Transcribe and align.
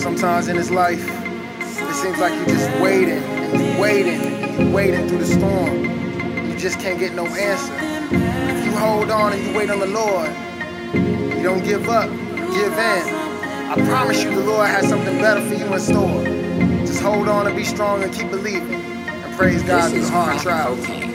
Sometimes 0.00 0.48
in 0.48 0.56
this 0.56 0.70
life, 0.70 1.06
it 1.60 1.94
seems 1.94 2.18
like 2.18 2.32
you're 2.32 2.46
just 2.46 2.70
waiting 2.80 3.22
and 3.22 3.62
you're 3.62 3.78
waiting 3.78 4.18
and 4.22 4.58
you're 4.64 4.74
waiting 4.74 5.06
through 5.06 5.18
the 5.18 5.26
storm. 5.26 5.84
You 6.50 6.56
just 6.56 6.80
can't 6.80 6.98
get 6.98 7.12
no 7.12 7.26
answer. 7.26 7.74
If 8.10 8.64
you 8.64 8.72
hold 8.72 9.10
on 9.10 9.34
and 9.34 9.46
you 9.46 9.54
wait 9.54 9.68
on 9.68 9.78
the 9.78 9.86
Lord, 9.86 10.30
you 11.36 11.42
don't 11.42 11.62
give 11.62 11.86
up, 11.90 12.08
give 12.08 12.72
in. 12.72 13.14
I 13.68 13.74
promise 13.90 14.22
you 14.24 14.34
the 14.34 14.40
Lord 14.40 14.68
has 14.68 14.88
something 14.88 15.18
better 15.18 15.46
for 15.46 15.54
you 15.54 15.66
in 15.66 15.80
store. 15.80 16.24
Just 16.86 17.02
hold 17.02 17.28
on 17.28 17.46
and 17.46 17.54
be 17.54 17.64
strong 17.64 18.02
and 18.02 18.10
keep 18.10 18.30
believing. 18.30 18.72
And 18.72 19.36
praise 19.36 19.62
God 19.62 19.90
through 19.90 20.00
the 20.00 20.10
hard 20.10 20.40
trials. 20.40 21.09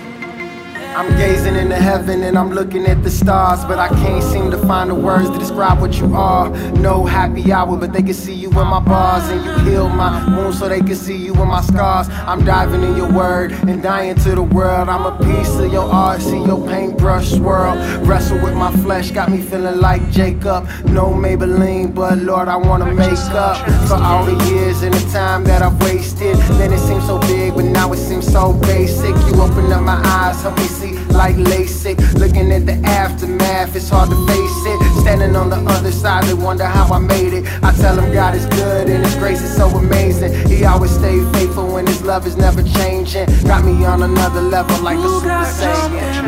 I'm 0.95 1.09
gazing 1.17 1.57
into 1.57 1.75
heaven 1.75 2.23
and 2.23 2.37
I'm 2.37 2.51
looking 2.51 2.85
at 2.85 3.03
the 3.03 3.09
stars, 3.09 3.65
but 3.65 3.77
I 3.77 3.89
can't 3.89 4.23
seem 4.23 4.49
to 4.51 4.57
find 4.59 4.89
the 4.89 4.95
words 4.95 5.29
to 5.29 5.37
describe 5.37 5.81
what 5.81 5.99
you 5.99 6.15
are. 6.15 6.49
No 6.75 7.03
happy 7.03 7.51
hour, 7.51 7.75
but 7.75 7.91
they 7.91 8.01
can 8.01 8.13
see 8.13 8.33
you 8.33 8.47
in 8.47 8.67
my 8.67 8.79
bars, 8.79 9.27
and 9.29 9.43
you 9.43 9.69
heal 9.69 9.89
my 9.89 10.25
wounds 10.37 10.59
so 10.59 10.69
they 10.69 10.79
can 10.79 10.95
see 10.95 11.17
you 11.17 11.33
in 11.33 11.49
my 11.49 11.59
scars. 11.59 12.07
I'm 12.09 12.45
diving 12.45 12.81
in 12.81 12.95
your 12.95 13.11
word 13.11 13.51
and 13.67 13.83
dying 13.83 14.15
to 14.19 14.35
the 14.35 14.41
world. 14.41 14.87
I'm 14.87 15.05
a 15.05 15.17
piece 15.17 15.53
of 15.59 15.69
your 15.73 15.83
art, 15.83 16.21
see 16.21 16.41
your 16.41 16.65
paintbrush 16.65 17.29
swirl. 17.31 17.75
Wrestle 18.05 18.41
with 18.41 18.55
my 18.55 18.71
flesh, 18.77 19.11
got 19.11 19.29
me 19.29 19.41
feeling 19.41 19.81
like 19.81 20.09
Jacob. 20.11 20.65
No 20.85 21.07
Maybelline, 21.07 21.93
but 21.93 22.19
Lord, 22.19 22.47
I 22.47 22.55
wanna 22.55 22.93
make 22.93 23.11
up 23.31 23.57
for 23.89 23.95
all 23.95 24.23
the 24.23 24.41
years 24.45 24.81
and 24.81 24.93
the 24.93 25.11
time 25.11 25.43
that 25.43 25.61
I've 25.61 25.77
wasted. 25.81 26.37
Then 26.57 26.71
it 26.71 26.79
seems 26.79 27.05
so 27.05 27.19
big, 27.19 27.53
now 27.85 27.93
it 27.93 27.97
seems 27.97 28.25
so 28.31 28.53
basic. 28.53 29.15
You 29.27 29.41
open 29.41 29.71
up 29.71 29.83
my 29.83 30.01
eyes, 30.05 30.41
help 30.41 30.57
me 30.57 30.63
see 30.63 30.93
like 31.21 31.35
LASIK. 31.35 31.97
Looking 32.15 32.51
at 32.51 32.65
the 32.65 32.73
aftermath, 32.83 33.75
it's 33.75 33.89
hard 33.89 34.09
to 34.09 34.17
face 34.27 34.61
it. 34.71 35.01
Standing 35.01 35.35
on 35.35 35.49
the 35.49 35.57
other 35.57 35.91
side, 35.91 36.23
they 36.23 36.33
wonder 36.33 36.65
how 36.65 36.91
I 36.91 36.99
made 36.99 37.33
it. 37.33 37.45
I 37.63 37.71
tell 37.73 37.95
them 37.95 38.11
God 38.11 38.33
is 38.35 38.45
good 38.47 38.89
and 38.89 39.05
His 39.05 39.15
grace 39.15 39.41
is 39.41 39.55
so 39.55 39.67
amazing. 39.67 40.31
He 40.47 40.65
always 40.65 40.91
stay 40.91 41.19
faithful 41.33 41.67
when 41.73 41.85
His 41.85 42.01
love 42.01 42.25
is 42.25 42.37
never 42.37 42.63
changing. 42.63 43.27
Got 43.43 43.65
me 43.65 43.85
on 43.85 44.01
another 44.01 44.41
level 44.41 44.77
like 44.81 44.97
a 44.97 45.09
Super 45.19 45.45
Saiyan. 45.59 46.25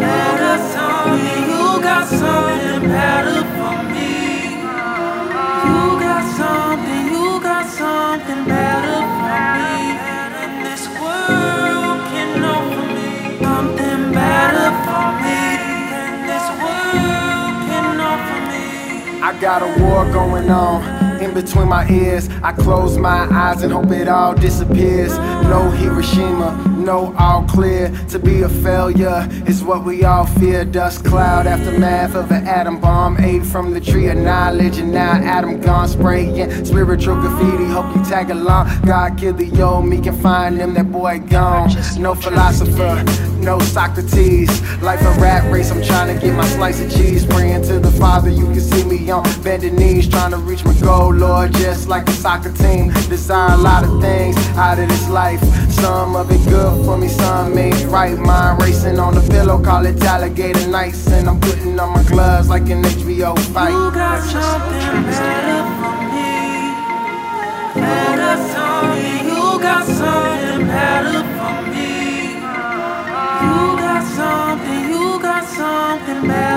You 0.00 0.06
got 0.44 0.60
something, 0.74 1.42
you 1.50 1.82
got 1.82 2.06
something 2.08 2.90
better 2.90 3.25
got 19.46 19.62
a 19.62 19.80
war 19.80 20.04
going 20.12 20.50
on 20.50 21.05
between 21.36 21.68
my 21.68 21.86
ears. 21.90 22.30
I 22.42 22.52
close 22.52 22.96
my 22.96 23.28
eyes 23.30 23.62
and 23.62 23.70
hope 23.70 23.90
it 23.90 24.08
all 24.08 24.34
disappears. 24.34 25.12
No 25.52 25.70
Hiroshima, 25.70 26.48
no 26.78 27.14
all 27.18 27.42
clear. 27.44 27.90
To 28.08 28.18
be 28.18 28.42
a 28.42 28.48
failure 28.48 29.28
is 29.46 29.62
what 29.62 29.84
we 29.84 30.04
all 30.04 30.24
fear. 30.24 30.64
Dust 30.64 31.04
cloud, 31.04 31.46
aftermath 31.46 32.14
of 32.14 32.30
an 32.30 32.46
atom 32.46 32.80
bomb. 32.80 33.18
Ate 33.18 33.44
from 33.44 33.74
the 33.74 33.80
tree 33.80 34.08
of 34.08 34.16
knowledge, 34.16 34.78
and 34.78 34.90
now 34.92 35.12
Adam 35.12 35.60
gone 35.60 35.88
spraying. 35.88 36.64
Spiritual 36.64 37.16
graffiti, 37.16 37.66
hope 37.66 37.94
you 37.94 38.02
tag 38.04 38.30
along. 38.30 38.68
God 38.86 39.18
killed 39.18 39.38
the 39.38 39.62
old 39.62 39.86
me, 39.86 40.00
can 40.00 40.18
find 40.20 40.56
him, 40.56 40.72
that 40.74 40.90
boy 40.90 41.18
gone. 41.18 41.70
No 41.98 42.14
philosopher, 42.14 43.04
no 43.40 43.58
Socrates. 43.58 44.50
Life 44.80 45.02
a 45.02 45.20
rat 45.20 45.50
race, 45.52 45.70
I'm 45.70 45.82
trying 45.82 46.14
to 46.14 46.20
get 46.20 46.34
my 46.34 46.46
slice 46.46 46.80
of 46.80 46.90
cheese. 46.90 47.26
Praying 47.26 47.62
to 47.64 47.78
the 47.78 47.90
Father, 47.92 48.30
you 48.30 48.46
can 48.46 48.60
see 48.60 48.84
me 48.84 49.10
on 49.10 49.24
bending 49.42 49.76
knees, 49.76 50.08
trying 50.08 50.30
to 50.30 50.38
reach 50.38 50.64
my 50.64 50.74
goal, 50.80 51.12
Just 51.52 51.88
like 51.88 52.08
a 52.08 52.12
soccer 52.12 52.52
team, 52.52 52.92
desire 53.08 53.54
a 53.54 53.56
lot 53.56 53.84
of 53.84 54.00
things 54.00 54.36
out 54.56 54.78
of 54.78 54.88
this 54.88 55.08
life. 55.08 55.40
Some 55.70 56.16
of 56.16 56.30
it 56.30 56.42
good 56.48 56.84
for 56.84 56.96
me, 56.96 57.08
some 57.08 57.54
made 57.54 57.74
right. 57.86 58.18
Mind 58.18 58.62
racing 58.62 58.98
on 58.98 59.14
the 59.14 59.20
pillow, 59.30 59.62
call 59.62 59.86
it 59.86 60.02
alligator 60.02 60.66
nights. 60.68 61.06
And 61.08 61.28
I'm 61.28 61.40
putting 61.40 61.78
on 61.78 61.92
my 61.94 62.02
gloves 62.04 62.48
like 62.48 62.68
an 62.70 62.82
HBO 62.82 63.36
fight. 63.54 63.70
You 63.70 63.90
got 63.92 64.22
something 64.22 65.02
better 65.02 65.62
for 65.78 65.96
me. 66.12 66.26
You 67.76 68.16
got 68.22 68.38
something, 68.54 69.26
you 69.28 69.60
got 69.60 69.84
something 69.86 70.66
better 70.66 71.22
for 71.36 71.56
me. 71.72 71.90
You 73.42 73.58
got 73.84 74.02
something, 74.18 74.82
you 74.90 75.20
got 75.20 75.44
something 75.44 76.28
better 76.28 76.55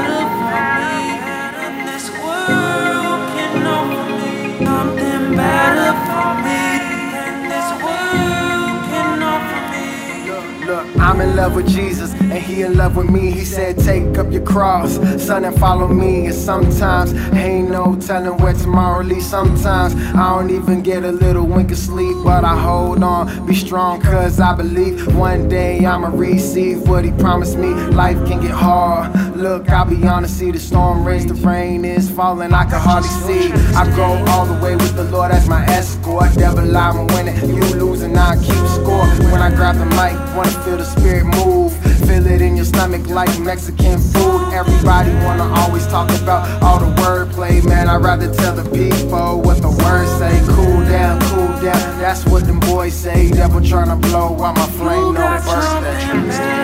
I'm 10.97 11.21
in 11.21 11.35
love 11.35 11.55
with 11.55 11.67
Jesus 11.67 12.13
and 12.13 12.33
he 12.33 12.61
in 12.61 12.75
love 12.75 12.95
with 12.95 13.09
me. 13.09 13.31
He 13.31 13.45
said, 13.45 13.77
Take 13.77 14.17
up 14.17 14.31
your 14.31 14.43
cross, 14.43 14.95
son, 15.23 15.45
and 15.45 15.57
follow 15.59 15.87
me. 15.87 16.25
And 16.25 16.35
sometimes 16.35 17.13
ain't 17.33 17.69
no 17.69 17.95
telling 17.95 18.37
where 18.41 18.53
tomorrow 18.53 19.03
leads. 19.03 19.25
Sometimes 19.25 19.95
I 20.15 20.37
don't 20.37 20.49
even 20.49 20.81
get 20.81 21.03
a 21.03 21.11
little 21.11 21.45
wink 21.45 21.71
of 21.71 21.77
sleep, 21.77 22.15
but 22.23 22.43
I 22.43 22.57
hold 22.57 23.03
on, 23.03 23.45
be 23.45 23.55
strong, 23.55 24.01
cause 24.01 24.39
I 24.39 24.55
believe 24.55 25.15
one 25.15 25.47
day 25.47 25.85
I'ma 25.85 26.09
receive 26.09 26.87
what 26.87 27.05
he 27.05 27.11
promised 27.11 27.57
me. 27.57 27.69
Life 27.69 28.17
can 28.27 28.41
get 28.41 28.51
hard. 28.51 29.13
Look, 29.39 29.69
I'll 29.69 29.85
be 29.85 30.05
honest, 30.05 30.37
see 30.37 30.51
the 30.51 30.59
storm 30.59 31.07
rains, 31.07 31.25
the 31.25 31.33
rain 31.33 31.85
is 31.85 32.11
falling, 32.11 32.53
I 32.53 32.65
can 32.65 32.81
hardly 32.81 33.07
see. 33.07 33.53
I 33.73 33.85
go 33.95 34.03
all 34.33 34.45
the 34.45 34.61
way 34.61 34.75
with 34.75 34.97
the 34.97 35.05
Lord 35.05 35.31
as 35.31 35.47
my 35.47 35.63
escort. 35.67 36.33
Devil, 36.33 36.75
I'm 36.75 37.07
winning, 37.07 37.55
you 37.55 37.63
losing, 37.79 38.17
I 38.17 38.35
keep 38.35 38.67
score. 38.67 39.07
When 39.31 39.41
I 39.41 39.49
grab 39.49 39.77
the 39.77 39.85
mic, 39.95 40.19
wanna 40.35 40.51
feel 40.65 40.75
the 40.75 40.83
spirit 40.83 41.23
move. 41.23 41.71
Feel 42.05 42.27
it 42.27 42.41
in 42.41 42.57
your 42.57 42.65
stomach 42.65 43.07
like 43.07 43.31
Mexican 43.39 43.97
food. 43.97 44.51
Everybody 44.51 45.13
wanna 45.23 45.47
always 45.61 45.87
talk 45.87 46.09
about 46.21 46.61
all 46.61 46.79
the 46.79 46.93
wordplay, 47.01 47.63
man. 47.65 47.87
I'd 47.87 48.03
rather 48.03 48.29
tell 48.33 48.53
the 48.53 48.69
people 48.71 49.39
what 49.39 49.61
the 49.61 49.69
words 49.69 50.11
say. 50.19 50.35
Cool 50.47 50.83
down, 50.83 51.21
cool 51.31 51.47
down. 51.63 51.79
That's 52.01 52.25
what 52.25 52.45
them 52.45 52.59
boys 52.59 52.93
say. 52.93 53.31
Devil 53.31 53.61
tryna 53.61 54.01
blow 54.01 54.33
while 54.33 54.53
my 54.53 54.67
flame 54.67 55.13
no 55.13 55.39
birthday. 55.45 56.58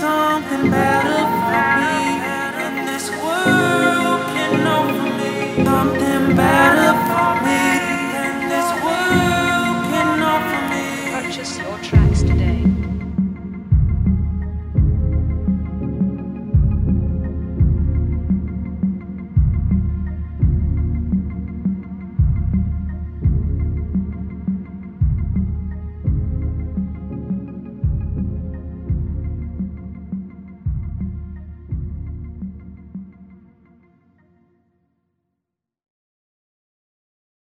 something 0.00 0.70
better 0.70 1.18
for 1.30 1.60
me. 1.78 1.92
And 2.64 2.88
this 2.88 3.10
world 3.22 4.20
can 4.34 4.66
offer 4.66 5.06
me 5.18 5.64
something 5.64 6.36
better. 6.36 6.79